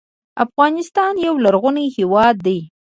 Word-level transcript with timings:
افغانستان 0.45 1.13
یو 1.25 1.33
لرغونی 1.43 1.87
هېواد 1.97 2.35
دی 2.45 2.59